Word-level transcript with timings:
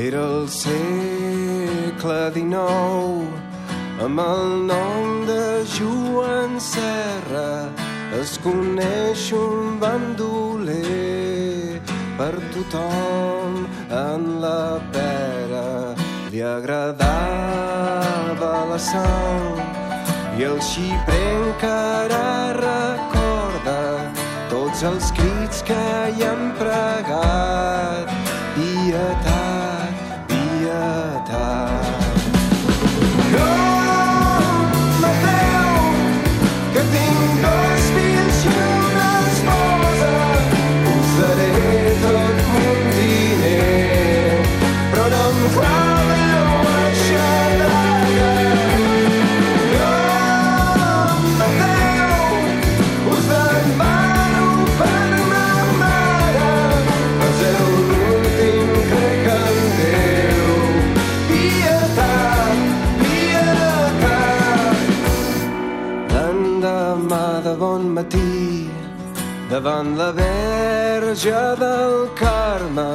Era 0.00 0.22
el 0.24 0.48
segle 0.48 2.32
XIX 2.32 3.28
amb 4.06 4.22
el 4.22 4.54
nom 4.70 5.26
de 5.28 5.42
Joan 5.74 6.54
Serra. 6.56 7.68
Es 8.16 8.40
coneix 8.40 9.26
un 9.36 9.76
bandoler 9.82 11.84
per 12.16 12.32
tothom 12.54 13.68
en 13.98 14.24
la 14.40 14.80
pera. 14.96 15.92
Li 16.32 16.40
agradava 16.54 18.54
la 18.72 18.80
sang 18.80 19.60
i 20.40 20.48
el 20.48 20.56
xiprer 20.64 21.28
encara 21.44 22.56
recorda 22.56 24.08
tots 24.48 24.80
els 24.94 25.12
crits 25.20 25.60
que 25.68 25.84
hi 26.16 26.24
han 26.24 26.56
bon 67.60 67.94
matí 67.94 68.70
davant 69.50 69.96
la 69.96 70.10
verge 70.12 71.40
del 71.62 72.08
Carme 72.20 72.92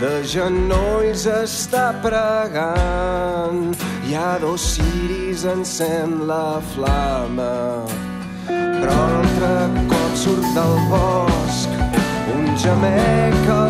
de 0.00 0.12
genolls 0.32 1.24
està 1.30 1.86
pregant. 2.04 3.72
Hi 4.04 4.16
ha 4.18 4.32
dos 4.44 4.62
ciris 4.74 5.46
encén 5.54 6.26
la 6.30 6.60
flama 6.74 7.54
però 8.48 8.96
altre 9.08 9.54
cop 9.92 10.18
surt 10.24 10.48
del 10.58 10.76
bosc 10.92 11.70
un 12.36 12.50
gemec 12.64 13.63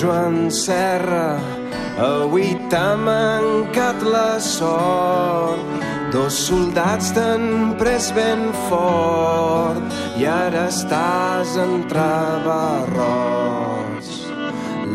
Joan 0.00 0.48
Serra, 0.48 1.36
avui 2.00 2.56
t'ha 2.70 2.96
mancat 2.96 4.00
la 4.00 4.40
sort. 4.40 5.60
Dos 6.08 6.32
soldats 6.46 7.12
t'han 7.12 7.76
pres 7.76 8.08
ben 8.16 8.48
fort 8.70 9.92
i 10.16 10.24
ara 10.24 10.64
estàs 10.72 11.52
entre 11.66 12.08
barrots. 12.46 14.08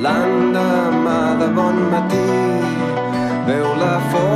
L'endemà 0.01 1.22
de 1.37 1.51
bon 1.59 1.77
matí 1.93 2.31
veu 3.45 3.69
la 3.83 3.93
forca 4.09 4.34